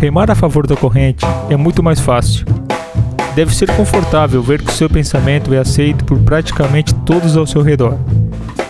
[0.00, 2.46] Remar a favor da corrente é muito mais fácil.
[3.34, 7.60] Deve ser confortável ver que o seu pensamento é aceito por praticamente todos ao seu
[7.60, 7.98] redor.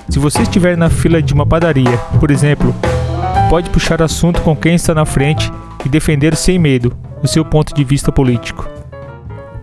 [0.08, 2.74] Se você estiver na fila de uma padaria, por exemplo,
[3.48, 5.52] pode puxar assunto com quem está na frente
[5.86, 8.68] e defender sem medo o seu ponto de vista político.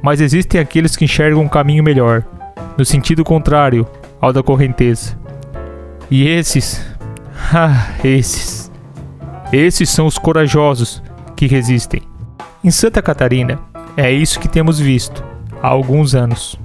[0.01, 2.23] Mas existem aqueles que enxergam um caminho melhor,
[2.77, 3.85] no sentido contrário
[4.21, 5.19] ao da correnteza.
[6.09, 6.81] E esses,
[7.53, 8.71] ah, esses,
[9.51, 11.03] esses são os corajosos
[11.37, 12.01] que resistem.
[12.63, 13.59] Em Santa Catarina,
[13.95, 15.23] é isso que temos visto
[15.61, 16.59] há alguns anos.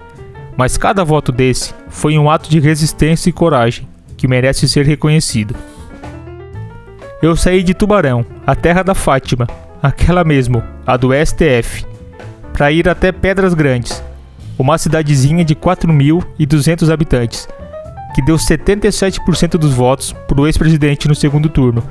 [0.56, 5.56] mas cada voto desse foi um ato de resistência e coragem que merece ser reconhecido.
[7.20, 9.48] Eu saí de Tubarão, a terra da Fátima,
[9.82, 11.84] aquela mesmo, a do STF,
[12.56, 14.02] para ir até Pedras Grandes,
[14.58, 17.46] uma cidadezinha de 4.200 habitantes,
[18.14, 21.82] que deu 77% dos votos para o ex-presidente no segundo turno,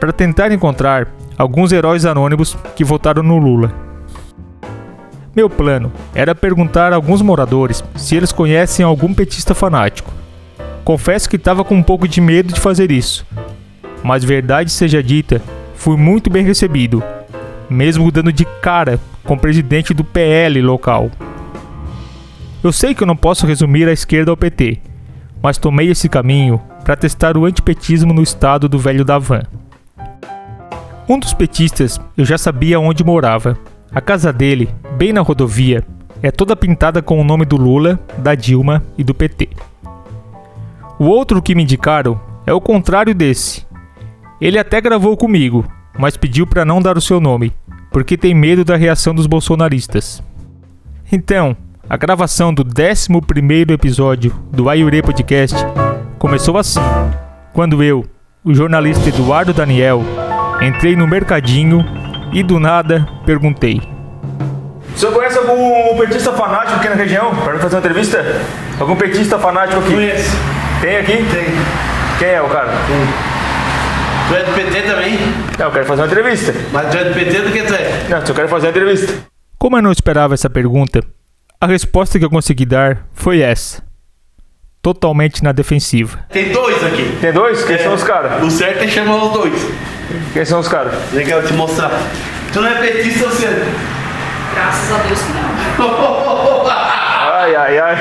[0.00, 1.06] para tentar encontrar
[1.38, 3.72] alguns heróis anônimos que votaram no Lula.
[5.36, 10.12] Meu plano era perguntar a alguns moradores se eles conhecem algum petista fanático.
[10.82, 13.24] Confesso que estava com um pouco de medo de fazer isso,
[14.02, 15.40] mas verdade seja dita,
[15.76, 17.04] fui muito bem recebido,
[17.68, 21.10] mesmo dando de cara com o presidente do PL local.
[22.62, 24.78] Eu sei que eu não posso resumir a esquerda ao PT,
[25.42, 29.42] mas tomei esse caminho para testar o antipetismo no estado do velho da van.
[31.08, 33.58] Um dos petistas eu já sabia onde morava.
[33.92, 35.84] A casa dele, bem na rodovia,
[36.22, 39.50] é toda pintada com o nome do Lula, da Dilma e do PT.
[40.98, 43.66] O outro que me indicaram é o contrário desse.
[44.40, 45.66] Ele até gravou comigo,
[45.98, 47.52] mas pediu para não dar o seu nome,
[47.90, 50.22] porque tem medo da reação dos bolsonaristas.
[51.10, 51.56] Então,
[51.88, 55.56] a gravação do 11 episódio do Ayure Podcast
[56.18, 56.80] começou assim,
[57.52, 58.04] quando eu,
[58.44, 60.02] o jornalista Eduardo Daniel,
[60.62, 61.84] Entrei no mercadinho
[62.32, 63.82] e do nada perguntei.
[64.94, 67.34] O senhor conhece algum petista fanático aqui na região?
[67.34, 68.40] Para fazer uma entrevista?
[68.78, 69.92] Algum petista fanático aqui?
[69.92, 70.36] Conheço.
[70.80, 71.16] Tem aqui?
[71.16, 71.46] Tem.
[72.20, 72.68] Quem é o cara?
[72.68, 73.41] Tem.
[74.32, 75.18] Tu é do PT também?
[75.58, 76.54] Não, eu quero fazer uma entrevista.
[76.72, 78.06] Mas tu é do PT do que tu é?
[78.08, 79.12] Não, eu quero fazer uma entrevista.
[79.58, 81.00] Como eu não esperava essa pergunta,
[81.60, 83.82] a resposta que eu consegui dar foi essa.
[84.80, 86.18] Totalmente na defensiva.
[86.30, 87.18] Tem dois aqui.
[87.20, 87.62] Tem dois?
[87.64, 87.78] Quem É.
[87.78, 88.42] são os caras?
[88.42, 89.66] O certo é chamar os dois.
[90.32, 90.94] Quem são os caras?
[91.12, 91.90] Legal te mostrar.
[92.54, 93.46] Tu não é petista, você.
[94.54, 96.62] Graças a Deus que não.
[97.42, 97.96] Ai, ai, ai.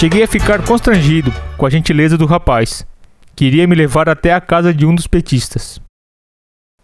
[0.00, 2.86] Cheguei a ficar constrangido com a gentileza do rapaz.
[3.36, 5.78] Queria me levar até a casa de um dos petistas.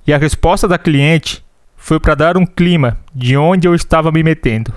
[0.07, 1.43] E a resposta da cliente
[1.79, 4.71] foi para dar um clima de onde eu estava me metendo.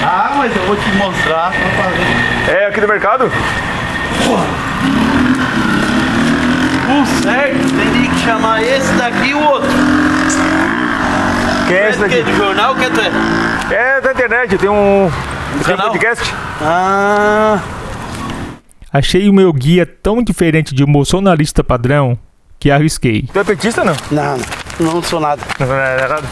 [0.00, 2.56] ah, mas eu vou te mostrar pra fazer.
[2.56, 3.24] É aqui do mercado?
[6.86, 9.68] O certo teria que chamar esse daqui e o outro.
[11.66, 12.22] Quem é esse Tu é daqui?
[12.22, 13.74] de jornal que é?
[13.74, 15.10] É da internet, tem um,
[15.58, 15.88] um canal?
[15.90, 16.24] podcast.
[16.60, 17.60] Ah,
[18.92, 22.18] Achei o meu guia tão diferente de um bolsonarista padrão
[22.58, 23.22] que arrisquei.
[23.32, 23.94] Tu é petista não?
[24.10, 24.36] não,
[24.80, 25.40] não, não sou nada.
[25.60, 26.28] Não, não é nada.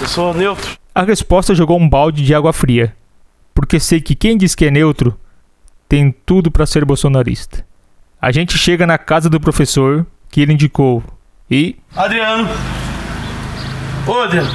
[0.00, 0.76] Eu sou neutro.
[0.94, 2.94] A resposta jogou um balde de água fria,
[3.54, 5.18] porque sei que quem diz que é neutro
[5.88, 7.64] tem tudo para ser bolsonarista.
[8.20, 11.02] A gente chega na casa do professor que ele indicou
[11.50, 12.48] e Adriano.
[14.06, 14.50] Ô, Adriano.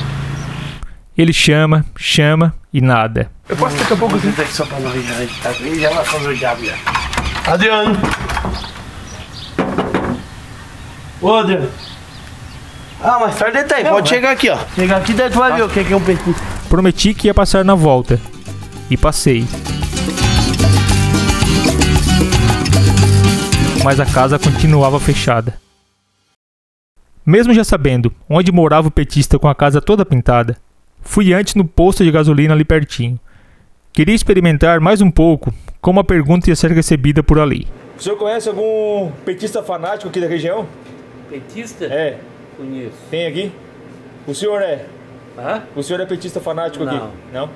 [1.22, 3.30] Ele chama, chama e nada.
[3.50, 5.16] Eu posso daqui a pouco Vou aqui só pra nós já.
[5.44, 6.76] Tá já vai fazer o diabo já.
[7.46, 7.98] Adriano.
[11.22, 11.70] Ô, Adriano.
[13.04, 13.84] Ah, mais tarde tem.
[13.84, 14.58] Pode chegar aqui, ó.
[14.76, 16.42] Chegar aqui, daí tu vai ver o que que é um petista.
[16.70, 18.18] Prometi que ia passar na volta.
[18.90, 19.46] E passei.
[23.84, 25.60] Mas a casa continuava fechada.
[27.26, 30.58] Mesmo já sabendo onde morava o petista com a casa toda pintada,
[31.02, 33.20] fui antes no posto de gasolina ali pertinho.
[33.94, 37.68] Queria experimentar mais um pouco como a pergunta ia ser recebida por ali.
[37.98, 40.68] O senhor conhece algum petista fanático aqui da região?
[41.30, 41.86] Petista?
[41.86, 42.18] É.
[42.56, 42.96] Conheço.
[43.10, 43.52] Tem aqui?
[44.28, 44.86] O senhor é?
[45.38, 45.64] Hã?
[45.76, 46.96] O senhor é petista fanático Não.
[46.96, 47.08] aqui?
[47.34, 47.50] Não.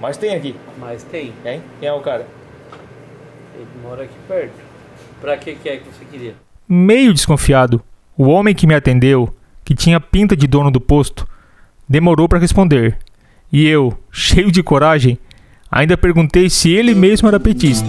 [0.00, 0.54] Mas tem aqui.
[0.78, 1.32] Mas tem.
[1.42, 1.62] Tem?
[1.80, 2.26] Quem é o cara?
[3.54, 4.54] Ele mora aqui perto.
[5.20, 6.34] Pra que que é que você queria?
[6.68, 7.82] Meio desconfiado,
[8.16, 9.32] o homem que me atendeu,
[9.64, 11.26] que tinha pinta de dono do posto,
[11.88, 12.96] demorou para responder.
[13.52, 15.18] E eu, cheio de coragem,
[15.70, 17.88] ainda perguntei se ele mesmo era petista.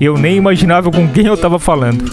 [0.00, 2.04] Eu nem imaginava com quem eu estava falando.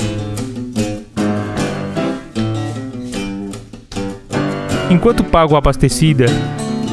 [4.89, 6.25] Enquanto pago a abastecida,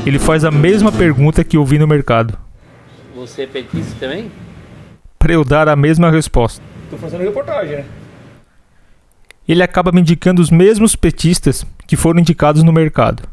[0.06, 2.38] ele faz a mesma pergunta que ouvi no mercado,
[3.14, 4.30] Você é petista também?
[5.18, 6.62] para eu dar a mesma resposta.
[6.90, 7.84] Tô fazendo reportagem, né?
[9.46, 13.24] ele acaba me indicando os mesmos petistas que foram indicados no mercado.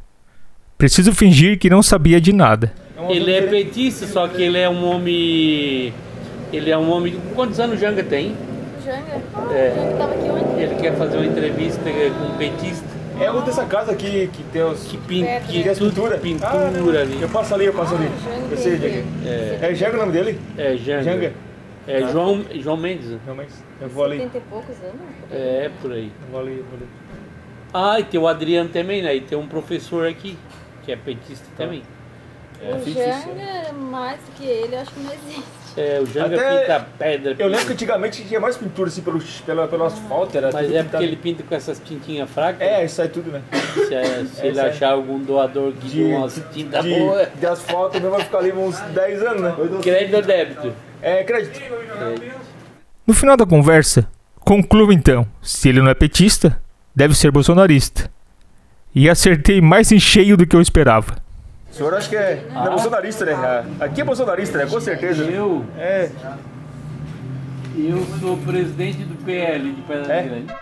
[0.78, 2.72] Preciso fingir que não sabia de nada.
[2.98, 5.94] uma Ele é petista, só que ele é um homem.
[6.54, 7.20] Ele é um homem.
[7.34, 8.36] Quantos anos o Janga tem?
[8.86, 9.22] Janga?
[9.54, 9.74] É.
[9.76, 10.62] Janga tava aqui ontem.
[10.62, 12.86] Ele quer fazer uma entrevista com um petista
[13.20, 14.84] É o dessa casa aqui que tem os.
[14.84, 16.18] que, pin, que que é tudo pintura?
[16.18, 17.22] pintura Ah, ali.
[17.22, 18.08] Eu passo ali, eu passo ali.
[18.08, 19.06] Ah, Janga Eu sei, tem Janga.
[19.26, 20.40] É, É Janga o nome dele?
[20.58, 21.04] é Janga.
[21.04, 21.34] Janga?
[21.88, 23.18] É João, João Mendes.
[23.26, 23.54] Realmente.
[23.82, 24.18] Eu vou ali.
[24.18, 25.02] 70 e poucos anos.
[25.32, 26.12] É, por aí.
[26.22, 26.88] Eu vou ali, eu vou ali.
[27.74, 29.16] Ah, e tem o Adriano também, né?
[29.16, 30.38] E tem um professor aqui,
[30.88, 31.84] que é petista também.
[32.62, 35.44] o Janga, mais do que ele, eu acho que não existe.
[35.76, 37.36] É, o Janga Até- pinta pedra.
[37.38, 40.36] Eu lembro que antigamente tinha mais pintura assim pelo, pelo, pelo asfalto.
[40.38, 42.62] Era Mas é porque ele pinta com essas tintinhas fracas.
[42.62, 43.42] É, isso aí tudo, né?
[43.74, 47.28] Se, é- se ele é- achar algum doador que De, dê umas tintas de, boas,
[47.38, 49.56] de asfalto mesmo vai ficar ali uns 10 anos, né?
[49.84, 50.74] crédito ou débito?
[51.02, 51.60] É, crédito.
[53.06, 54.08] No final da conversa,
[54.40, 56.60] concluo então: se ele não é petista,
[56.96, 58.10] deve ser bolsonarista.
[58.94, 61.16] E acertei mais em cheio do que eu esperava.
[61.72, 63.34] O senhor acho que é, é bolsonarista, né?
[63.34, 64.66] Ah, Aqui é bolsonarista, né?
[64.66, 65.24] Com certeza.
[65.24, 66.10] Eu, É.
[67.78, 70.24] eu sou presidente do PL de Pedra É?
[70.24, 70.54] Grande.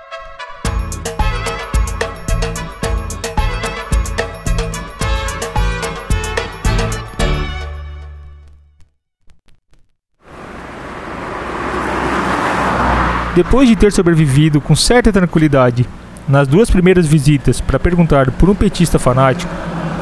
[13.36, 15.86] Depois de ter sobrevivido com certa tranquilidade
[16.28, 19.52] nas duas primeiras visitas para perguntar por um petista fanático,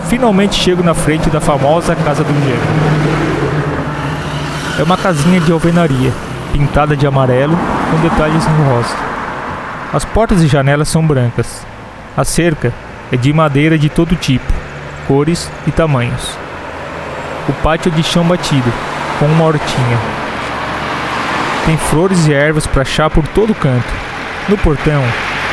[0.08, 3.14] finalmente chego na frente da famosa Casa do Engenho.
[4.80, 6.12] É uma casinha de alvenaria,
[6.52, 7.58] pintada de amarelo
[7.92, 8.96] com detalhes em rosa.
[9.94, 11.66] As portas e janelas são brancas.
[12.16, 12.74] A cerca
[13.12, 14.52] é de madeira de todo tipo,
[15.08, 16.38] cores e tamanhos.
[17.48, 18.72] O pátio é de chão batido,
[19.20, 19.98] com uma hortinha.
[21.66, 23.88] Tem flores e ervas para chá por todo canto.
[24.50, 25.04] No portão,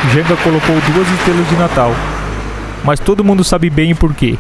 [0.09, 1.93] Janga colocou duas estrelas de Natal.
[2.83, 4.39] Mas todo mundo sabe bem o porquê.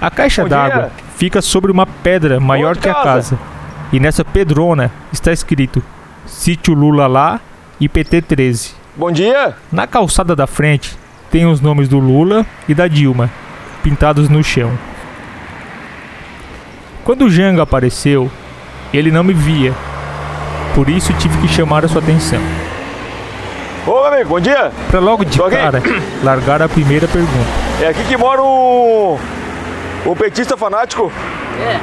[0.00, 3.04] A caixa d'água fica sobre uma pedra maior que a casa.
[3.04, 3.38] casa.
[3.92, 5.82] E nessa pedrona está escrito
[6.26, 7.40] Sítio Lula lá
[7.80, 8.74] e PT 13.
[8.96, 9.54] Bom dia.
[9.70, 10.98] Na calçada da frente
[11.30, 13.30] tem os nomes do Lula e da Dilma,
[13.82, 14.76] pintados no chão.
[17.04, 18.30] Quando o Janga apareceu,
[18.92, 19.72] ele não me via.
[20.74, 22.40] Por isso tive que chamar a sua atenção.
[23.86, 24.72] Ô, meu amigo, bom dia.
[24.90, 25.82] Para logo de cara
[26.22, 27.32] largar a primeira pergunta.
[27.82, 29.18] É aqui que mora o.
[30.06, 31.10] O petista fanático.
[31.60, 31.78] É,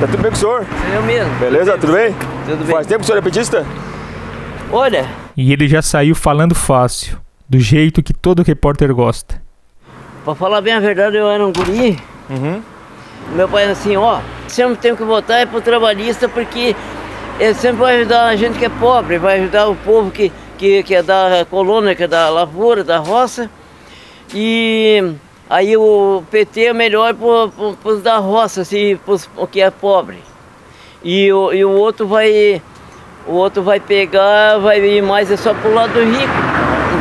[0.00, 0.64] Tá tudo bem com o senhor?
[0.66, 1.32] sou eu mesmo.
[1.38, 1.78] Beleza?
[1.78, 2.14] Tudo bem?
[2.46, 2.74] Tudo bem.
[2.74, 3.66] Faz tempo que o senhor é petista?
[4.70, 9.40] Olha, E ele já saiu falando fácil, do jeito que todo repórter gosta.
[10.24, 11.98] pra falar bem a verdade, eu era um guri.
[12.30, 12.62] Uhum.
[13.34, 16.74] Meu pai era assim, ó, sempre tem que votar é pro trabalhista porque
[17.38, 20.82] ele sempre vai ajudar a gente que é pobre, vai ajudar o povo que, que,
[20.84, 23.50] que é da colônia, que é da lavoura, da roça.
[24.32, 25.02] E
[25.50, 27.50] aí o PT é melhor pro,
[27.82, 30.18] pros da roça, assim, pros o que é pobre.
[31.02, 32.62] E o, e o outro vai.
[33.26, 36.32] O outro vai pegar, vai ir mais é só pro lado do rico.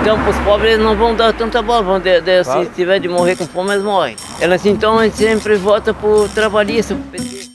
[0.01, 3.07] Então pros pobres eles não vão dar tanta bola, vão de- de- se tiver de
[3.07, 4.15] morrer com fome, eles morrem.
[4.39, 7.47] Ela assim, então a gente sempre vota pro trabalhista, pro PT.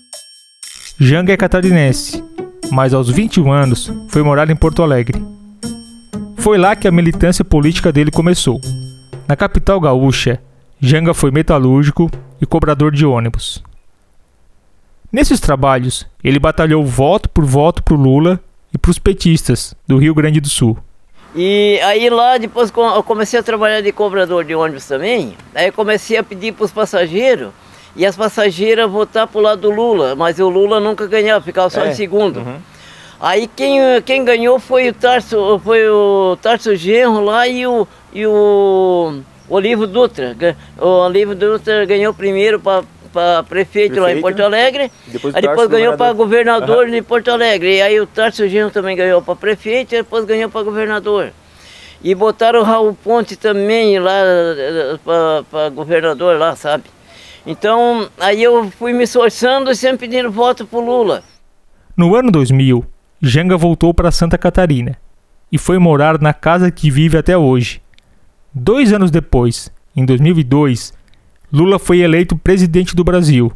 [0.99, 2.23] Janga é catarinense,
[2.71, 5.25] mas aos 21 anos foi morar em Porto Alegre.
[6.47, 8.61] Foi lá que a militância política dele começou.
[9.27, 10.41] Na capital gaúcha,
[10.79, 12.09] Janga foi metalúrgico
[12.41, 13.65] e cobrador de ônibus.
[15.11, 18.39] Nesses trabalhos, ele batalhou voto por voto pro Lula
[18.73, 20.79] e pros petistas do Rio Grande do Sul.
[21.35, 25.37] E aí lá depois eu comecei a trabalhar de cobrador de ônibus também.
[25.53, 27.51] Aí comecei a pedir para os passageiros
[27.97, 31.85] e as passageiras votar pro lado do Lula, mas o Lula nunca ganhava, ficava só
[31.85, 32.41] É, em segundo.
[33.21, 38.27] Aí quem, quem ganhou foi o Tarso, foi o Tarso Genro lá e o, e
[38.27, 40.37] o Olivo Dutra.
[40.79, 44.23] O Olivo Dutra ganhou primeiro para prefeito, lá em Prefeito.
[44.23, 44.93] Porto Alegre.
[45.07, 46.91] Depois aí depois ganhou para governador.
[46.91, 47.77] de Porto Alegre.
[47.77, 51.33] E aí o Tarso Genro também ganhou para prefeito e depois ganhou para governador.
[52.05, 54.21] E botaram o Raul Ponte também lá
[55.51, 56.85] para governador lá, sabe?
[57.47, 61.23] Então, aí eu fui me esforçando e sempre pedindo voto pro Lula.
[61.97, 62.85] No ano 2000,
[63.21, 64.97] Janga voltou para Santa Catarina
[65.51, 67.81] e foi morar na casa que vive até hoje.
[68.53, 70.93] Dois anos depois, em 2002,
[71.53, 73.51] Lula foi eleito presidente do Brasil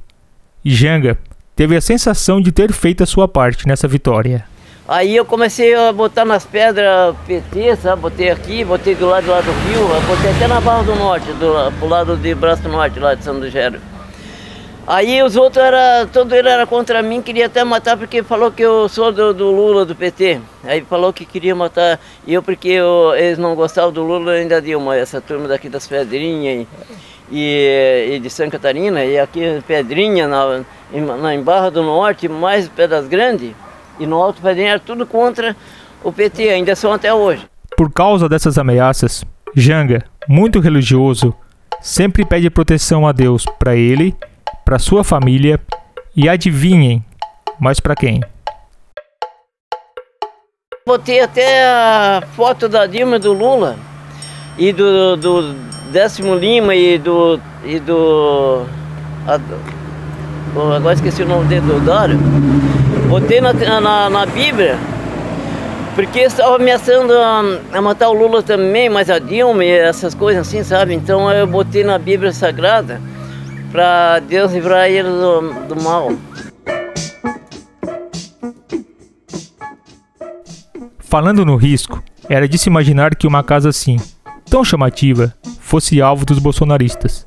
[0.64, 1.18] e Janga
[1.54, 4.46] teve a sensação de ter feito a sua parte nessa vitória.
[4.88, 8.02] Aí eu comecei a botar nas pedras PT, sabe?
[8.02, 11.26] Botei aqui, botei do lado, do lado do rio, botei até na Barra do Norte,
[11.34, 13.80] do, pro lado de Braço Norte, lá de São Lugero.
[14.86, 18.62] Aí os outros era, todo ele era contra mim, queria até matar porque falou que
[18.62, 20.40] eu sou do, do Lula, do PT.
[20.64, 24.96] Aí falou que queria matar eu porque eu, eles não gostavam do Lula ainda Dilma,
[24.96, 26.66] essa turma daqui das Pedrinhas
[27.30, 30.64] e, e, de Santa Catarina, e aqui Pedrinha, na,
[31.16, 33.52] na, em Barra do Norte, mais Pedras Grandes,
[33.98, 35.54] e no Alto Pedrinha era tudo contra
[36.02, 37.46] o PT, ainda são até hoje.
[37.76, 41.34] Por causa dessas ameaças, Janga, muito religioso,
[41.80, 44.14] sempre pede proteção a Deus para ele
[44.64, 45.58] para sua família
[46.16, 47.04] e adivinhem,
[47.58, 48.20] mas para quem?
[50.86, 53.76] Botei até a foto da Dilma do Lula
[54.58, 55.54] e do, do
[55.92, 57.40] Décimo Lima e do.
[57.64, 58.64] e do.
[59.26, 59.38] A,
[60.76, 62.18] agora esqueci o nome dele, do Dário.
[63.08, 64.78] Botei na, na, na Bíblia
[65.94, 70.46] porque estava ameaçando a, a, matar o Lula também, mas a Dilma e essas coisas
[70.46, 70.94] assim, sabe?
[70.94, 73.00] Então eu botei na Bíblia Sagrada
[73.70, 76.10] para Deus livrar ele do, do mal.
[80.98, 83.96] Falando no risco, era de se imaginar que uma casa assim,
[84.48, 87.26] tão chamativa, fosse alvo dos bolsonaristas.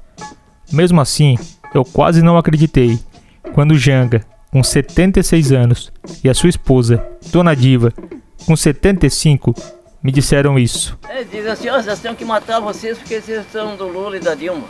[0.71, 1.37] Mesmo assim,
[1.73, 2.99] eu quase não acreditei
[3.53, 5.91] quando Janga, com 76 anos,
[6.23, 7.93] e a sua esposa, Dona Diva,
[8.45, 9.53] com 75,
[10.01, 10.97] me disseram isso.
[11.09, 14.19] É, dizem assim, oh, nós temos que matar vocês porque vocês são do Lula e
[14.19, 14.63] da Dilma.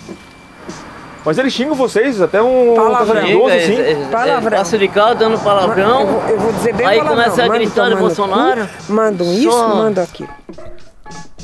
[1.25, 3.75] Mas ele xinga vocês, até um palavrão, assim.
[3.75, 4.57] É, é, palavrão.
[4.57, 6.01] Passa de carro dando palavrão.
[6.01, 7.23] Eu vou, eu vou dizer bem Aí palavrão.
[7.23, 8.69] começa a gritar de Bolsonaro.
[8.89, 9.75] Mandam isso, só...
[9.75, 10.29] mandam aquilo.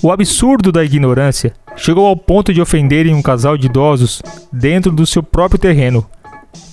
[0.01, 4.21] O absurdo da ignorância chegou ao ponto de ofenderem um casal de idosos
[4.51, 6.05] dentro do seu próprio terreno.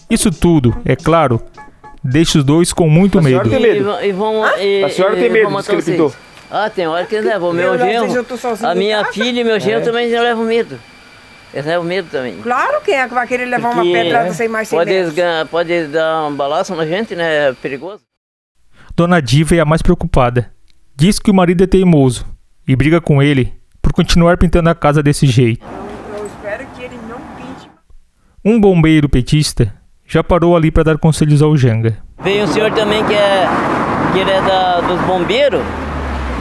[0.08, 1.42] Isso tudo, é claro,
[2.02, 3.50] deixa os dois com muito a medo.
[3.50, 3.90] Tem medo.
[4.00, 6.12] E, e vão, e, a senhora tem medo disso que ele pintou?
[6.48, 7.46] Ah, tem hora que ele leva.
[7.46, 8.26] O meu genro,
[8.62, 9.84] a minha filha e meu genro é.
[9.84, 10.78] também já levam medo.
[11.56, 12.36] Eles levam medo tambem.
[12.42, 14.92] Claro, quem é que vai querer levar Porque uma pedrada sem mais sem pode,
[15.50, 17.48] pode dar um balaço na gente, né?
[17.48, 18.02] É perigoso.
[18.94, 20.52] Dona Diva é a mais preocupada.
[20.94, 22.26] Diz que o marido é teimoso
[22.68, 25.64] e briga com ele por continuar pintando a casa desse jeito.
[25.64, 27.70] Eu, eu espero que ele não pinte.
[28.44, 29.72] Um bombeiro petista
[30.06, 31.96] já parou ali para dar conselhos ao Janga.
[32.22, 33.46] Veio um senhor também que é,
[34.12, 35.62] que ele é da, dos bombeiros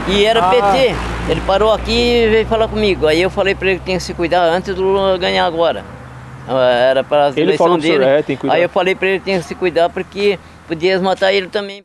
[0.07, 0.49] e era ah.
[0.49, 0.95] PT.
[1.29, 3.07] Ele parou aqui e veio falar comigo.
[3.07, 5.83] Aí eu falei para ele que tinha que se cuidar antes do Lula ganhar agora.
[6.47, 8.03] Ah, era para as eleições dele.
[8.03, 8.55] É, tem que cuidar.
[8.55, 11.83] Aí eu falei para ele que tinha que se cuidar porque podia matar ele também.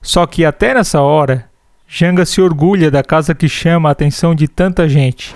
[0.00, 1.44] Só que até nessa hora,
[1.86, 5.34] Janga se orgulha da casa que chama a atenção de tanta gente.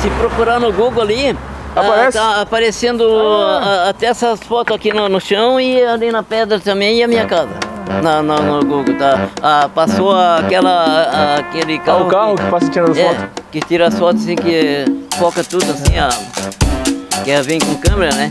[0.00, 1.36] Se procurar no Google ali,
[1.74, 2.18] Aparece?
[2.18, 3.90] Ah, tá aparecendo ah.
[3.90, 7.26] até essas fotos aqui no, no, chão e ali na pedra também e a minha
[7.26, 7.69] casa.
[8.02, 9.28] Na, na, no Google, tá?
[9.42, 12.04] Ah, passou aquela, aquele carro.
[12.04, 13.24] Ah, o carro que, que passa tirando é, fotos?
[13.50, 14.84] Que tira as fotos assim, que
[15.18, 17.22] foca tudo assim, ó.
[17.24, 18.30] Que vem com câmera, né?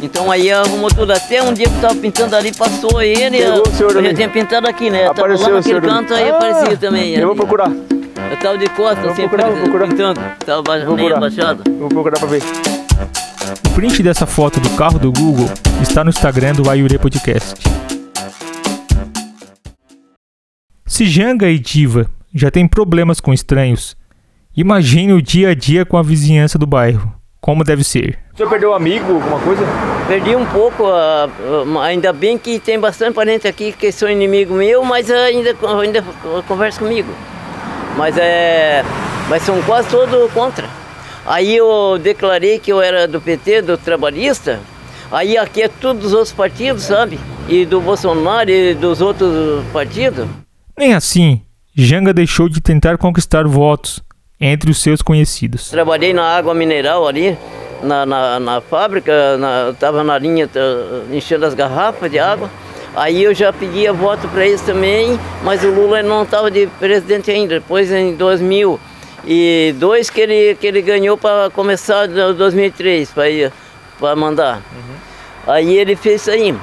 [0.00, 1.12] Então aí arrumou tudo.
[1.12, 3.38] Até um dia que eu tava pintando ali, passou ele.
[3.38, 5.06] Pegou o senhor eu já tinha pintado aqui, né?
[5.06, 7.14] Apareceu tava lá naquele canto, aí ah, aparecia também.
[7.14, 7.70] Eu vou procurar.
[7.70, 9.88] Eu tava de costas, assim, procurar, vou procurar.
[9.88, 10.20] pintando.
[10.44, 11.62] Tava vou meio abaixado.
[11.78, 12.42] Vou procurar pra ver.
[13.66, 15.50] O print dessa foto do carro do Google
[15.82, 17.54] está no Instagram do Ayure Podcast.
[20.86, 23.96] Se Janga e Diva já têm problemas com estranhos,
[24.54, 27.10] imagine o dia a dia com a vizinhança do bairro.
[27.40, 28.18] Como deve ser.
[28.34, 29.62] O senhor perdeu um amigo, alguma coisa?
[30.06, 34.84] Perdi um pouco, uh, ainda bem que tem bastante parente aqui que são inimigo meu,
[34.84, 36.04] mas ainda, ainda
[36.46, 37.08] conversa comigo.
[37.96, 38.84] Mas é.
[39.28, 40.68] Mas são quase todos contra.
[41.24, 44.60] Aí eu declarei que eu era do PT, do trabalhista.
[45.10, 47.18] Aí aqui é tudo dos outros partidos, sabe?
[47.48, 50.26] E do Bolsonaro e dos outros partidos.
[50.76, 51.42] Nem assim,
[51.74, 54.02] Janga deixou de tentar conquistar votos
[54.40, 55.70] entre os seus conhecidos.
[55.70, 57.38] Trabalhei na água mineral ali,
[57.82, 60.48] na, na, na fábrica, na, estava na linha
[61.12, 62.50] enchendo as garrafas de água.
[62.96, 67.30] Aí eu já pedia voto para eles também, mas o Lula não estava de presidente
[67.30, 67.54] ainda.
[67.54, 68.78] Depois, em 2000,
[69.26, 73.12] e dois que ele, que ele ganhou para começar em 2003
[73.98, 74.56] para mandar.
[74.56, 74.94] Uhum.
[75.46, 76.54] Aí ele fez isso aí.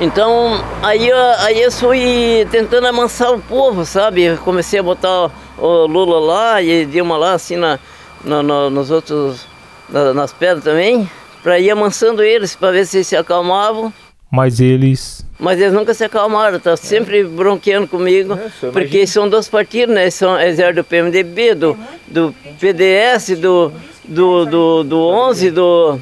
[0.00, 4.36] Então, aí, aí eu fui tentando amansar o povo, sabe?
[4.38, 7.78] Comecei a botar o Lula lá e Dilma lá, assim, na,
[8.24, 9.46] na- na- nos outros,
[9.90, 11.08] na- nas pedras também,
[11.42, 13.92] para ir amansando eles, para ver se eles se acalmavam.
[14.30, 15.26] Mas eles.
[15.38, 18.38] Mas eles nunca se acalmaram, tá sempre bronqueando comigo,
[18.72, 20.08] porque são dois partidos, né?
[20.08, 21.76] São eles eram do PMDB, do,
[22.06, 23.70] do PDS, do,
[24.04, 26.00] do, do, do 11, do.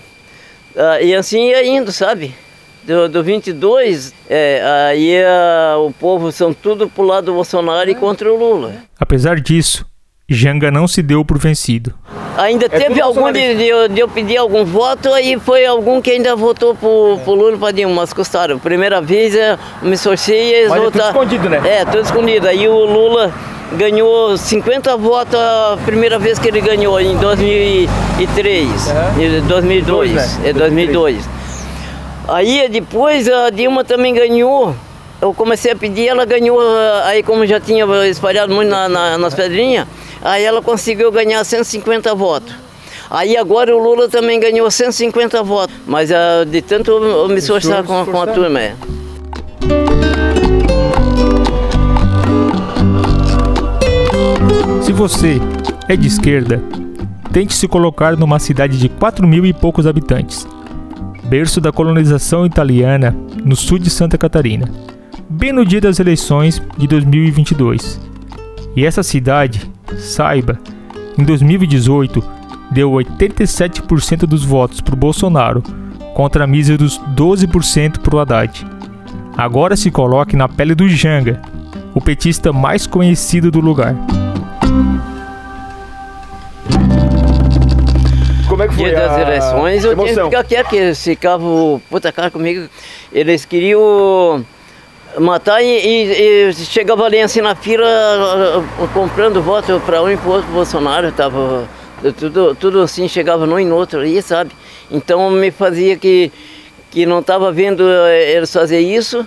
[0.76, 2.32] ah, e assim ia indo, sabe?
[2.88, 7.94] Do, do 22, é, aí ah, o povo são tudo pro lado do Bolsonaro e
[7.94, 8.72] contra o Lula.
[8.98, 9.84] Apesar disso,
[10.26, 11.92] Janga não se deu por vencido.
[12.38, 16.00] Ainda teve tudo algum de, de eu- de eu pedir algum voto, aí foi algum
[16.00, 18.58] que ainda votou pro, pro Lula e pra Dilma, mas custaram.
[18.58, 21.10] Primeira vez eu me sorcei e eles Mas é tudo votaram.
[21.22, 21.60] escondido, né?
[21.66, 22.48] É, tudo escondido.
[22.48, 23.30] Aí o Lula
[23.76, 28.94] ganhou 50 votos a primeira vez que ele ganhou, em 2003.
[29.18, 30.12] Em 2002.
[30.12, 30.28] né?
[30.44, 31.28] É 2002.
[32.28, 34.74] Aí depois a Dilma também ganhou.
[35.20, 36.60] Eu comecei a pedir, ela ganhou,
[37.04, 39.88] aí como já tinha espalhado muito na- na- nas pedrinhas,
[40.22, 42.52] aí ela conseguiu ganhar 150 votos.
[43.10, 47.82] Aí agora o Lula também ganhou 150 votos, mas ah, de tanto eu me esforçar
[47.82, 48.60] com, com a turma.
[48.60, 48.74] É.
[54.82, 55.40] Se você
[55.88, 56.62] é de esquerda,
[57.32, 60.46] tente se colocar numa cidade de 4 mil e poucos habitantes,
[61.28, 64.66] berço da colonização italiana no sul de Santa Catarina,
[65.28, 68.00] bem no dia das eleições de 2022.
[68.74, 70.58] E essa cidade, saiba,
[71.18, 72.22] em 2018
[72.70, 75.62] deu 87% dos votos para o Bolsonaro
[76.14, 78.66] contra míseros 12% para o Haddad.
[79.36, 81.40] Agora se coloque na pele do Janga,
[81.94, 83.94] o petista mais conhecido do lugar.
[88.58, 92.10] Como é que foi Dia das eleições, eu tinha que ficar quieto, eles ficavam puta
[92.10, 92.68] cara comigo.
[93.12, 94.44] Eles queriam
[95.16, 97.86] matar e, e, e chegava ali assim na fila
[98.92, 101.12] comprando voto para um e para outro Bolsonaro.
[101.12, 101.68] Tava
[102.18, 104.50] tudo, tudo assim, chegava num e no outro aí, sabe?
[104.90, 106.32] Então me fazia que,
[106.90, 109.24] que não estava vendo eh, eles fazer isso.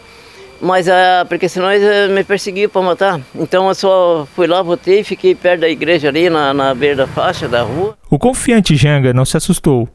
[0.61, 3.21] Mas ah, porque senão eles eh, me perseguiam para matar.
[3.33, 7.07] Então eu só fui lá, votei, fiquei perto da igreja ali, na, na beira da
[7.07, 7.97] faixa da rua.
[8.09, 9.89] O confiante Janga não se assustou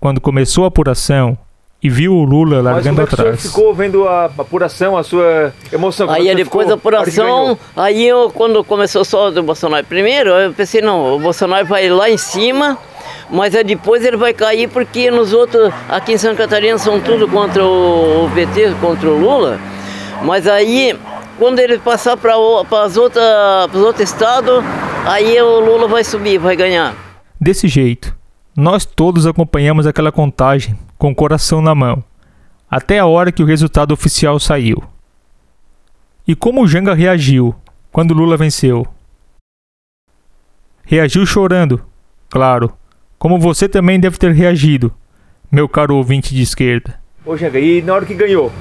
[0.00, 1.38] quando começou a apuração
[1.80, 3.42] e viu o Lula Mas largando como é atrás.
[3.42, 6.06] ficou vendo a apuração, a sua emoção?
[6.08, 10.52] Como é Aí depois da apuração, aí eu, quando começou só do Bolsonaro primeiro, eu
[10.52, 12.78] pensei, não, o Bolsonaro vai lá em cima,
[13.28, 17.26] mas aí depois ele vai cair porque nos outros, aqui em Santa Catarina são tudo
[17.26, 19.58] contra o, o PT, contra o Lula.
[20.24, 20.98] Mas aí,
[21.38, 24.64] quando ele passar para os outros estados,
[25.06, 26.94] aí o Lula vai subir, vai ganhar.
[27.40, 28.16] Desse jeito,
[28.56, 32.04] nós todos acompanhamos aquela contagem com o coração na mão,
[32.70, 34.82] até a hora que o resultado oficial saiu.
[36.26, 37.54] E como o Janga reagiu
[37.90, 38.86] quando Lula venceu?
[40.84, 41.82] Reagiu chorando,
[42.30, 42.72] claro,
[43.18, 44.92] como você também deve ter reagido,
[45.50, 47.00] meu caro ouvinte de esquerda.
[47.26, 48.52] Ô, Janga, e na hora que ganhou?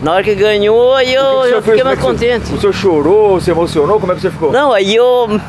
[0.00, 2.54] Na hora que ganhou, aí eu, que o eu fiquei mais é que contente.
[2.54, 3.98] O senhor chorou, se emocionou?
[3.98, 4.52] Como é que você ficou?
[4.52, 5.40] Não, aí eu.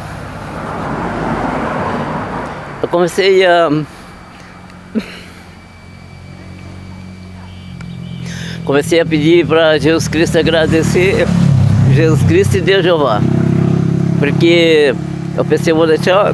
[2.81, 3.69] Eu comecei a.
[8.65, 11.27] Comecei a pedir para Jesus Cristo agradecer
[11.93, 13.21] Jesus Cristo e Deus Jeová.
[14.19, 14.93] Porque
[15.35, 16.33] eu pensei, vou deixar.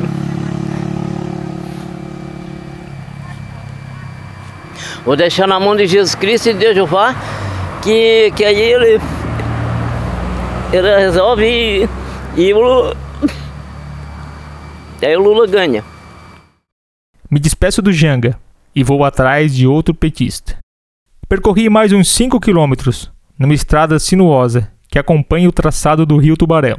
[5.06, 7.16] Vou deixar na mão de Jesus Cristo e Deus Jeová,
[7.86, 9.00] que, que aí ele
[10.74, 11.88] ele resolve e,
[12.36, 12.98] e o Lula,
[15.02, 15.84] aí o Lula ganha.
[17.30, 18.38] Me despeço do Janga
[18.76, 20.58] e vou atrás de outro petista.
[21.30, 26.78] Percorri mais uns 5 quilômetros numa estrada sinuosa que acompanha o traçado do rio Tubarão.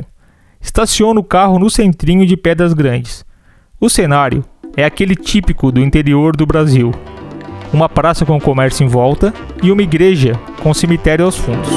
[0.61, 3.25] Estaciono o carro no centrinho de Pedras Grandes.
[3.81, 4.45] O cenário
[4.77, 6.93] é aquele típico do interior do Brasil.
[7.77, 11.69] Uma praça com comércio em volta e uma igreja com cemitério aos fundos.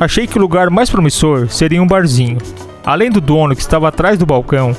[0.00, 2.38] Achei que o lugar mais promissor seria um barzinho.
[2.86, 4.74] Além do dono que estava atrás do balcão,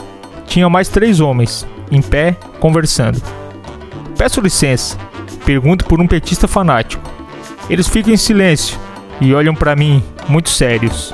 [0.48, 3.22] tinha mais três homens, em pé, conversando.
[4.18, 4.98] Peço licença,
[5.46, 7.08] pergunto por um petista fanático.
[7.70, 8.80] Eles ficam em silêncio
[9.22, 11.14] e olham para mim, muito sérios.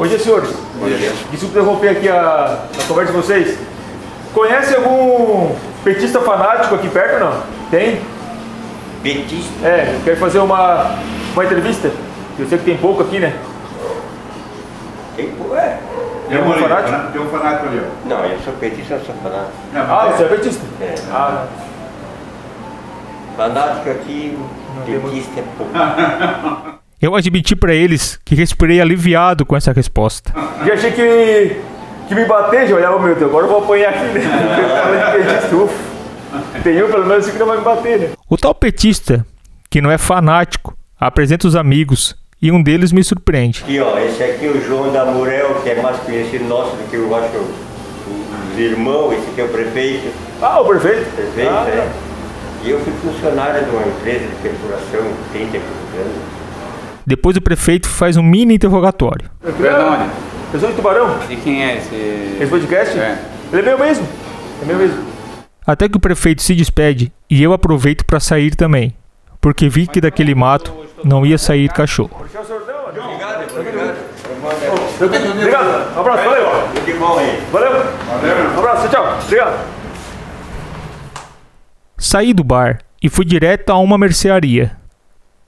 [0.00, 0.48] Bom dia, senhores.
[1.30, 3.58] Desculpa interromper aqui a, a conversa de vocês.
[4.32, 7.42] Conhece algum petista fanático aqui perto ou não?
[7.70, 8.00] Tem?
[9.02, 9.52] Petista?
[9.62, 10.96] É, quer fazer uma,
[11.34, 11.90] uma entrevista?
[12.38, 13.36] Eu sei que tem pouco aqui, né?
[15.16, 15.78] Tem, pô, é.
[16.30, 17.12] Tem algum fanático?
[17.12, 18.08] Tem um fanático ali, ó.
[18.08, 19.52] Não, eu sou petista, eu sou fanático.
[19.74, 20.64] Ah, você é petista?
[20.80, 20.94] É.
[21.12, 21.44] Ah,
[23.36, 24.38] Fanático aqui,
[24.86, 26.69] petista é pouco.
[27.00, 30.32] Eu admiti pra eles que respirei aliviado com essa resposta.
[30.66, 31.56] Já achei que,
[32.08, 34.20] que me bater, já olhava, meu Deus, agora eu vou apanhar aqui, né?
[34.20, 35.90] Fala de petista, ufa.
[36.62, 38.08] Tem um pelo menos assim que não vai me bater, né?
[38.28, 39.24] O tal petista,
[39.70, 43.62] que não é fanático, apresenta os amigos e um deles me surpreende.
[43.64, 46.90] Aqui, ó, esse aqui é o João da Murel, que é mais conhecido nosso do
[46.90, 50.08] que eu acho o- os irmãos, esse aqui é o prefeito.
[50.42, 51.10] Ah, o prefeito?
[51.14, 51.88] Prefeito, Ah, é.
[52.62, 56.39] E eu fui funcionário de uma empresa de perfuração 30 e poucos anos.
[57.06, 59.30] Depois o prefeito faz um mini interrogatório.
[59.42, 60.10] Verdade.
[60.52, 61.18] Pessoal de Tubarão?
[61.28, 61.94] E quem é esse?
[62.40, 62.98] Esse podcast?
[62.98, 63.18] É.
[63.52, 64.08] Ele é meu mesmo.
[64.62, 65.04] É meu mesmo.
[65.66, 68.94] Até que o prefeito se despede e eu aproveito pra sair também,
[69.40, 72.10] porque vi que daquele mato não ia sair cachorro.
[75.00, 75.96] Obrigado.
[75.96, 76.46] Um abraço, valeu.
[77.52, 77.70] Valeu.
[78.54, 79.18] Um abraço, tchau.
[79.24, 79.66] Obrigado.
[81.96, 84.79] Saí do bar e fui direto a uma mercearia.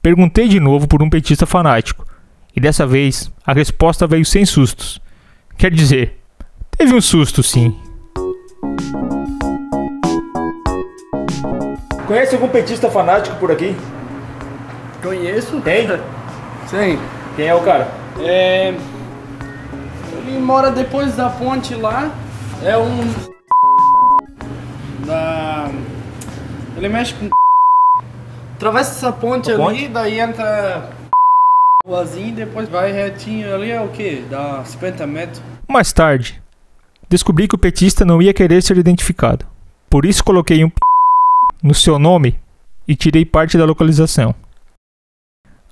[0.02, 2.04] Perguntei de novo por um petista fanático,
[2.56, 5.00] e dessa vez a resposta veio sem sustos.
[5.56, 6.18] Quer dizer,
[6.76, 7.78] teve um susto sim.
[12.04, 13.76] Conhece algum petista fanático por aqui?
[15.00, 15.60] Conheço.
[15.60, 15.86] Tem?
[16.66, 16.98] Sim.
[17.36, 17.86] Quem é o cara?
[18.18, 18.74] É.
[20.26, 22.10] Ele mora depois da ponte lá.
[22.64, 23.14] É um.
[25.06, 25.70] Da.
[26.76, 27.30] Ele mexe com.
[28.62, 29.88] Atravessa essa ponte A ali, ponte?
[29.88, 30.88] daí entra.
[31.84, 34.22] Ruazinho, depois vai retinho ali, é o quê?
[34.30, 35.42] Dá 50 metros.
[35.68, 36.40] Mais tarde,
[37.08, 39.44] descobri que o petista não ia querer ser identificado.
[39.90, 40.76] Por isso coloquei um p
[41.60, 42.38] no seu nome
[42.86, 44.32] e tirei parte da localização.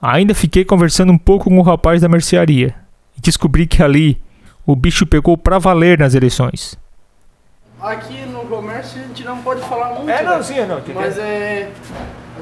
[0.02, 2.74] Ainda fiquei conversando um pouco com o rapaz da mercearia
[3.16, 4.20] e descobri que ali
[4.66, 6.76] o bicho pegou pra valer nas eleições.
[7.80, 10.10] Aqui no comércio a gente não pode falar muito.
[10.10, 10.42] É, não, né?
[10.42, 10.80] sim, não.
[10.80, 11.70] que- Mas é.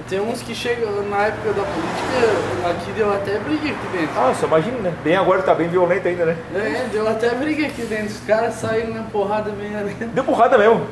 [0.09, 4.15] Tem uns que chegam na época da política, aqui deu até briga aqui dentro.
[4.15, 4.95] Nossa, imagina, né?
[5.05, 6.37] Bem agora tá bem violento ainda, né?
[6.55, 8.07] É, deu até briga aqui dentro.
[8.07, 9.93] Os caras saíram na porrada bem ali.
[9.93, 10.87] Deu porrada mesmo.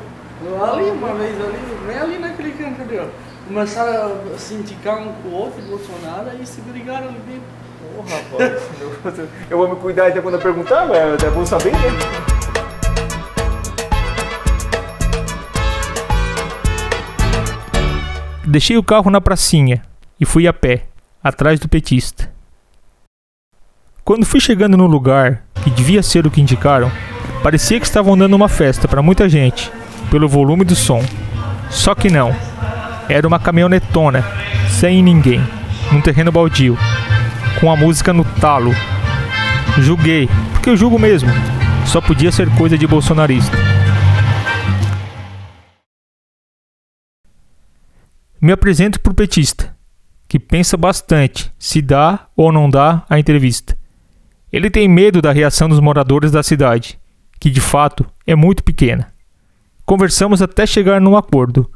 [0.71, 3.05] Ali uma vez ali, bem ali naquele canto ali, ó.
[3.47, 7.57] Começaram a se indicar um com o outro, Bolsonaro, aí se brigaram ali dentro.
[7.97, 9.29] Ô, rapaz.
[9.49, 12.36] eu- vou me cuidar até quando eu perguntar, mas é bom saber, né?
[18.49, 19.81] Deixei o carro na pracinha
[20.17, 20.85] e fui a pé,
[21.21, 22.31] atrás do petista.
[24.05, 26.89] Quando fui chegando no lugar, que devia ser o que indicaram,
[27.43, 29.69] parecia que estavam dando uma festa para muita gente,
[30.09, 31.03] pelo volume do som.
[31.69, 32.33] Só que não.
[33.09, 34.23] Era uma caminhonetona,
[34.69, 35.45] sem ninguém,
[35.91, 36.77] num terreno baldio,
[37.59, 38.73] com a música no talo.
[39.79, 41.29] Julguei, porque eu julgo mesmo.
[41.85, 43.66] Só podia ser coisa de bolsonarista.
[48.39, 49.75] Me apresento pro petista,
[50.27, 53.77] que pensa bastante se dá ou não dá a entrevista.
[54.51, 56.99] Ele tem medo da reação dos moradores da cidade,
[57.39, 59.07] que de fato é muito pequena.
[59.85, 61.69] Conversamos até chegar num acordo.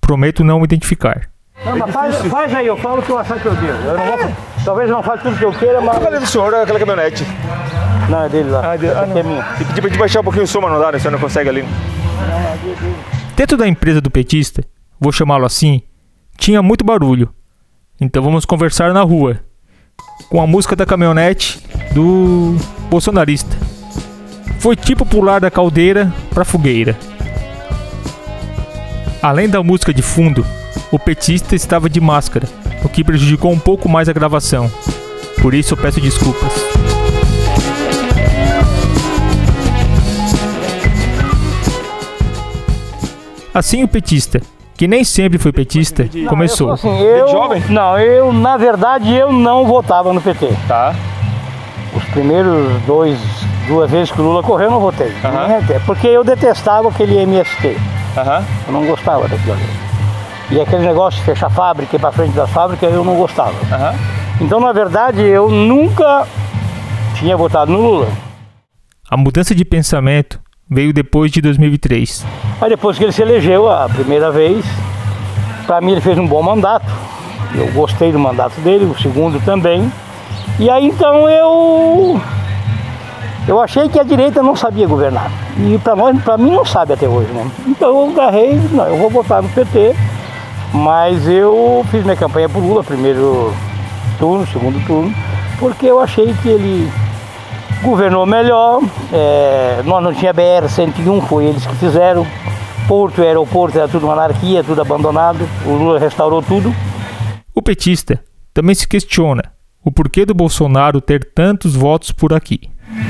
[0.00, 1.28] Prometo não me identificar.
[1.64, 3.78] Não, mas faz, faz aí, eu falo o que eu achar que eu devo.
[3.88, 4.32] Eu não vou,
[4.64, 5.98] talvez eu não faça tudo que eu queira, mas.
[5.98, 7.24] Cadê do senhor aquela caminhonete?
[8.10, 8.72] Não, é dele lá.
[8.72, 9.30] Ah, de, ah, Aqui é não.
[9.30, 9.46] minha.
[9.60, 10.98] E pedir pra baixar um pouquinho o som, mas não dá, né?
[10.98, 11.64] O senhor não consegue ali.
[13.36, 14.62] Dentro da empresa do petista,
[15.00, 15.80] vou chamá-lo assim,
[16.36, 17.32] tinha muito barulho.
[18.00, 19.40] Então vamos conversar na rua,
[20.28, 21.60] com a música da caminhonete
[21.92, 22.56] do
[22.90, 23.56] bolsonarista.
[24.58, 26.96] Foi tipo pular da caldeira pra fogueira.
[29.22, 30.44] Além da música de fundo,
[30.90, 32.48] o petista estava de máscara,
[32.84, 34.70] o que prejudicou um pouco mais a gravação.
[35.40, 36.52] Por isso eu peço desculpas.
[43.52, 44.40] Assim o petista,
[44.76, 46.72] que nem sempre foi petista, começou.
[46.72, 47.26] Assim, eu,
[47.68, 50.52] Não, eu, na verdade, eu não votava no PT.
[50.66, 50.94] Tá.
[51.94, 53.18] Os primeiros dois,
[53.68, 55.12] duas vezes que o Lula correu, eu não votei.
[55.22, 57.76] Até, Porque eu detestava aquele MST.
[58.66, 59.62] Eu não gostava daquilo ali.
[60.50, 63.54] E aquele negócio de fechar fábrica e ir pra frente da fábrica, eu não gostava.
[64.40, 66.26] Então, na verdade, eu nunca
[67.14, 68.08] tinha votado no Lula.
[69.08, 72.24] A mudança de pensamento veio depois de 2003.
[72.60, 74.64] Mas depois que ele se elegeu a primeira vez,
[75.66, 76.86] para mim ele fez um bom mandato.
[77.54, 79.90] Eu gostei do mandato dele, o segundo também.
[80.58, 82.20] E aí então eu
[83.46, 85.30] eu achei que a direita não sabia governar.
[85.58, 87.46] E para nós, para mim não sabe até hoje, né?
[87.66, 89.94] Então eu agarrei, não, eu vou votar no PT,
[90.72, 93.52] mas eu fiz minha campanha por Lula, primeiro
[94.18, 95.14] turno, segundo turno,
[95.58, 96.90] porque eu achei que ele
[97.84, 102.26] governou melhor, é, nós não tinha BR-101, foi eles que fizeram,
[102.86, 105.48] Porto e aeroporto era tudo uma anarquia, tudo abandonado.
[105.64, 106.74] O Lula restaurou tudo.
[107.54, 112.60] O petista também se questiona o porquê do Bolsonaro ter tantos votos por aqui.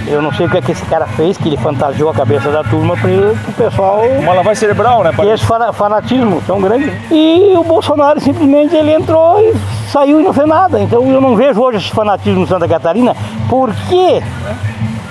[0.07, 2.51] Eu não sei o que, é que esse cara fez, que ele fantasiou a cabeça
[2.51, 4.03] da turma para o pessoal.
[4.21, 5.11] Uma lavagem cerebral, né?
[5.23, 6.93] E esse fanatismo tão grande.
[7.11, 9.55] E o Bolsonaro simplesmente ele entrou e
[9.91, 10.81] saiu e não fez nada.
[10.81, 13.17] Então eu não vejo hoje esse fanatismo em Santa Catarina.
[13.49, 14.23] Por quê?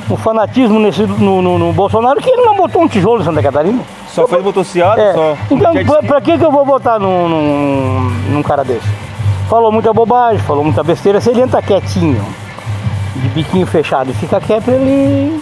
[0.10, 3.42] O fanatismo nesse, no, no, no Bolsonaro que ele não botou um tijolo em Santa
[3.42, 3.82] Catarina.
[4.08, 5.14] Só fez motocicleta, é.
[5.14, 5.38] só.
[5.50, 8.88] Então, pra, pra, que, que eu vou votar num, num, num cara desse?
[9.50, 11.20] Falou muita bobagem, falou muita besteira.
[11.20, 12.24] Se ele entra quietinho,
[13.16, 15.42] de biquinho fechado e fica quieto, ele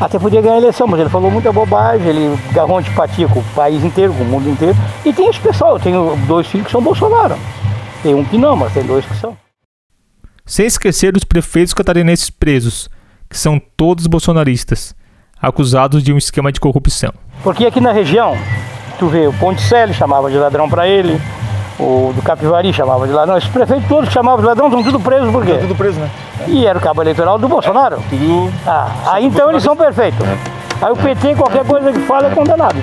[0.00, 3.44] até podia ganhar a eleição, mas ele falou muita bobagem, ele agarrou antipatia com o
[3.54, 4.76] país inteiro, com o mundo inteiro.
[5.04, 7.36] E tem esse pessoal, eu tenho dois filhos que são Bolsonaro.
[8.02, 9.36] Tem um que não, mas tem dois que são.
[10.44, 12.88] Sem esquecer os prefeitos catarinenses presos,
[13.30, 14.94] que são todos bolsonaristas,
[15.40, 17.12] acusados de um esquema de corrupção.
[17.42, 18.36] Porque aqui na região,
[18.98, 21.20] tu vê, o Ponticelli chamava de ladrão para ele,
[21.78, 23.36] o do Capivari chamava de ladrão.
[23.36, 25.52] Esses prefeitos todos que chamavam de ladrão estão tudo presos por quê?
[25.52, 26.10] Estão tudo preso, né?
[26.46, 27.96] E era o cabo eleitoral do Bolsonaro.
[27.96, 28.52] É, tudo.
[28.66, 30.26] Ah, aí então eles são perfeitos.
[30.80, 32.76] Aí o PT, qualquer coisa que fala, é condenado.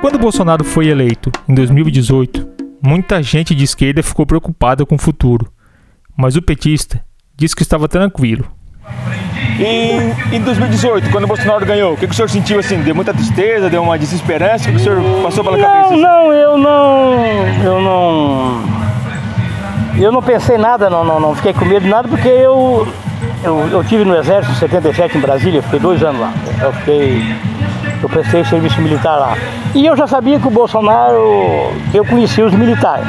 [0.00, 5.50] Quando Bolsonaro foi eleito em 2018, muita gente de esquerda ficou preocupada com o futuro,
[6.16, 7.04] mas o petista
[7.36, 8.50] disse que estava tranquilo.
[9.58, 12.80] E em 2018, quando o Bolsonaro ganhou, o que, o senhor sentiu assim?
[12.80, 14.68] Deu muita tristeza, deu uma desesperança?
[14.68, 15.94] O que o senhor passou pela não, cabeça?
[15.94, 16.02] Assim?
[16.02, 17.64] Não, eu não.
[17.64, 18.78] Eu não.
[19.98, 22.86] Eu não pensei nada, não, não, não fiquei com medo de nada, porque eu,
[23.42, 26.32] eu, eu tive no Exército em 77 em Brasília, fiquei dois anos lá.
[26.62, 27.20] Eu fiquei
[28.02, 29.36] eu prestei serviço militar lá.
[29.74, 33.06] E eu já sabia que o Bolsonaro, eu conhecia os militares.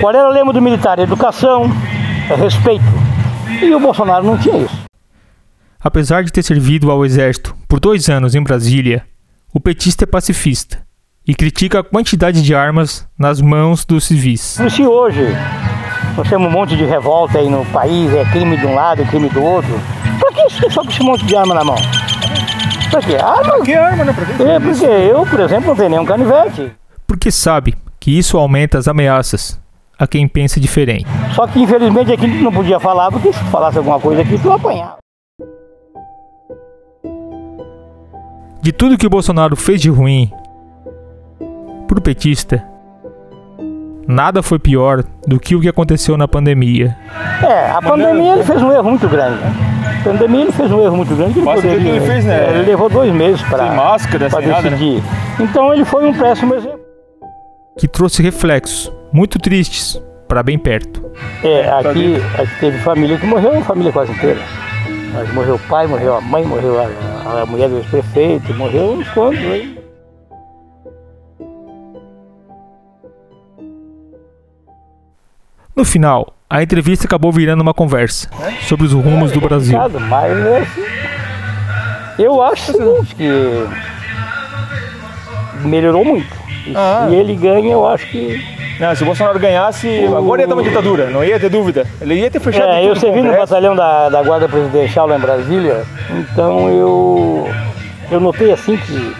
[0.00, 0.98] Qual era o lema do militar?
[0.98, 1.70] Educação,
[2.36, 2.84] respeito.
[3.60, 4.82] E o Bolsonaro não tinha isso.
[5.80, 9.04] Apesar de ter servido ao exército por dois anos em Brasília,
[9.52, 10.78] o petista é pacifista
[11.26, 14.58] e critica a quantidade de armas nas mãos dos civis.
[14.60, 15.26] E se hoje
[16.16, 19.04] nós temos um monte de revolta aí no país, é crime de um lado, é
[19.04, 19.80] crime do outro,
[20.20, 21.76] por que isso só com esse monte de arma na mão?
[22.92, 23.16] Pra quê?
[23.16, 23.64] Arma?
[23.64, 24.12] Que arma, né?
[24.12, 24.42] Pra quê?
[24.42, 26.72] É, porque eu, por exemplo, não tenho nenhum canivete.
[27.06, 29.58] Porque sabe que isso aumenta as ameaças
[29.98, 31.06] a quem pensa diferente.
[31.34, 34.98] Só que infelizmente aqui não podia falar, porque se falasse alguma coisa aqui, tu apanhava.
[38.60, 40.30] De tudo que o Bolsonaro fez de ruim,
[41.88, 42.62] pro petista,
[44.06, 46.94] nada foi pior do que o que aconteceu na pandemia.
[47.42, 49.40] É, a pandemia ele fez um erro muito grande.
[49.40, 49.71] Né?
[50.02, 51.38] A pandemia ele fez um erro muito grande.
[51.38, 52.50] Ele, Mas poderia, o que ele fez, né?
[52.50, 54.70] Ele levou dois meses para máscara, sem nada, né?
[54.70, 55.02] decidir.
[55.38, 56.80] Então ele foi um péssimo exemplo.
[57.78, 61.08] Que trouxe reflexos muito tristes para bem perto.
[61.44, 64.40] É, aqui, aqui teve família que morreu, a família quase inteira.
[65.14, 69.08] Mas morreu o pai, morreu a mãe, morreu a, a mulher do ex-prefeito, morreu uns
[69.10, 69.78] quantos aí.
[75.76, 78.28] No final, a entrevista acabou virando uma conversa
[78.68, 79.78] sobre os rumos do Brasil.
[80.10, 80.84] Mas assim,
[82.18, 82.74] eu acho
[83.16, 83.66] que
[85.64, 86.36] melhorou muito.
[86.66, 87.06] E Ah.
[87.08, 88.38] se ele ganha, eu acho que.
[88.78, 91.86] Não, se o Bolsonaro ganhasse, agora ia ter uma ditadura, não ia ter dúvida.
[92.02, 95.16] Ele ia ter fechado É, tudo eu servi no batalhão da, da Guarda Presidencial lá
[95.16, 97.48] em Brasília, então eu,
[98.10, 99.14] eu notei assim que.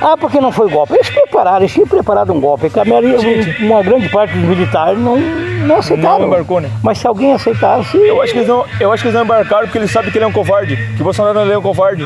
[0.00, 0.94] Ah, porque não foi golpe?
[0.94, 3.18] Eles prepararam, eles tinham preparado um golpe, que a maioria,
[3.60, 6.20] uma grande parte dos militares não, não aceitaram.
[6.20, 6.70] Não embarcou, né?
[6.82, 7.96] Mas se alguém aceitasse.
[7.96, 10.18] Eu acho, que eles não, eu acho que eles não embarcaram porque eles sabem que
[10.18, 10.76] ele é um covarde.
[10.76, 12.04] Que o Bolsonaro não é um covarde.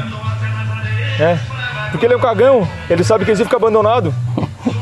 [1.19, 1.39] Né?
[1.91, 2.67] Porque ele é um cagão.
[2.89, 3.61] Ele sabe que eles iam ficar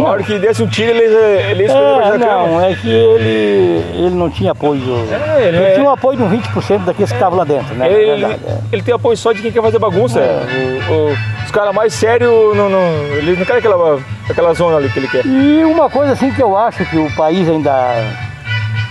[0.03, 1.15] Na hora que desse um tiro, ele,
[1.51, 4.81] ele ia escolher É, não, é que ele, ele não tinha apoio.
[5.11, 7.75] É, ele ele é- tinha um apoio de uns 20% daqueles que estavam lá dentro,
[7.75, 7.91] né?
[7.93, 8.59] Ele, verdade, é.
[8.73, 10.21] ele tem apoio só de quem quer fazer bagunça.
[10.21, 14.89] O- o- os caras mais sérios, não, não, eles não querem aquela, aquela zona ali
[14.89, 15.25] que ele quer.
[15.27, 17.73] E uma coisa assim que eu acho que o país ainda.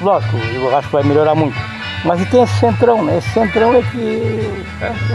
[0.02, 1.58] Lógico, eu acho que vai melhorar muito.
[2.06, 3.18] Mas tem esse centrão, né?
[3.18, 4.64] Esse centrão é que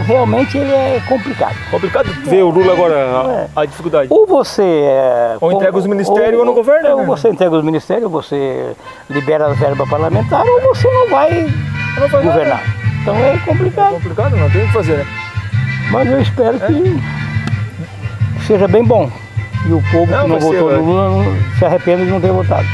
[0.05, 1.55] realmente ele é complicado.
[1.71, 4.07] Complicado ver o Lula agora, a, a dificuldade.
[4.11, 5.37] Ou você é.
[5.41, 7.05] Ou entrega os ministérios ou não governa, Ou né?
[7.05, 8.71] você entrega os ministérios, ou você
[9.09, 11.31] libera a verba parlamentar, ou você não vai
[11.99, 12.23] Não faz nada.
[12.23, 12.63] governar.
[13.01, 13.93] Então é É complicado.
[13.93, 15.05] complicado, não tem o que fazer, né?
[15.91, 17.01] Mas eu espero que
[18.45, 19.09] seja bem bom.
[19.67, 21.25] E o povo Não, que não votou no Lula
[21.57, 22.67] se arrependa de não ter votado.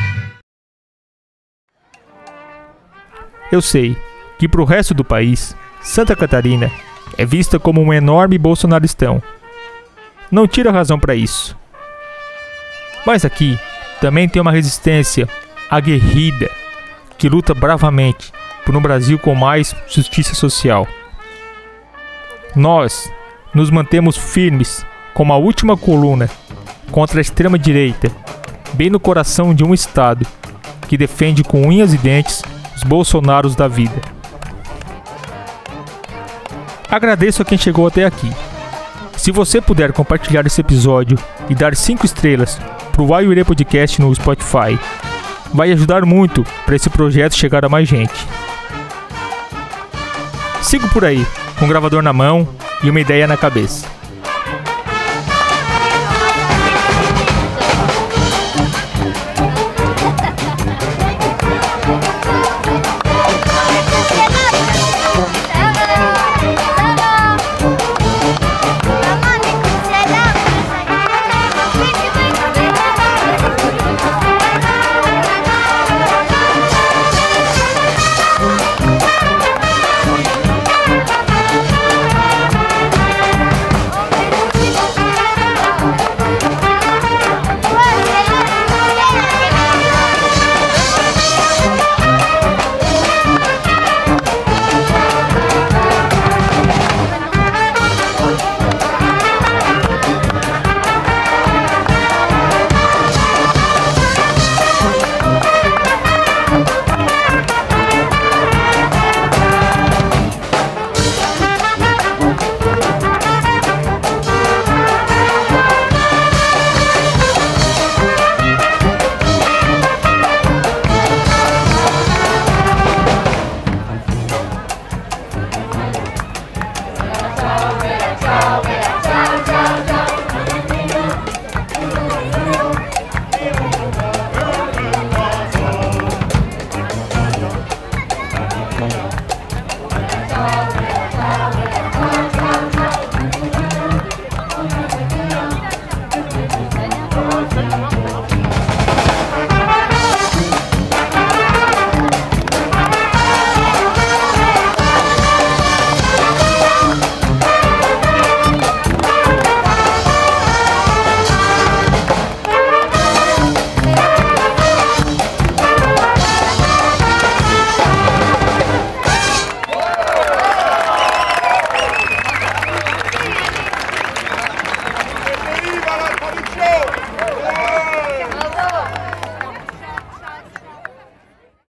[3.51, 3.97] Eu sei
[4.39, 6.71] que pro resto do país, Santa Catarina
[7.17, 9.21] é vista como um enorme bolsonaristão.
[10.31, 11.57] Não tira razão para isso.
[13.05, 13.59] Mas aqui
[13.99, 15.27] também tem uma resistência
[15.69, 16.49] aguerrida
[17.17, 18.31] que luta bravamente
[18.65, 20.87] por um Brasil com mais justiça social.
[22.55, 23.11] Nós
[23.53, 26.29] nos mantemos firmes como a última coluna
[26.89, 28.09] contra a extrema direita,
[28.73, 30.25] bem no coração de um estado
[30.87, 32.43] que defende com unhas e dentes
[32.81, 34.01] os bolsonaros da vida.
[36.89, 38.31] Agradeço a quem chegou até aqui.
[39.15, 41.17] Se você puder compartilhar esse episódio
[41.47, 42.59] e dar 5 estrelas
[42.91, 44.77] pro Waiure Podcast no Spotify,
[45.53, 48.27] vai ajudar muito para esse projeto chegar a mais gente.
[50.61, 51.25] Sigo por aí,
[51.59, 52.47] com um gravador na mão
[52.83, 54.00] e uma ideia na cabeça.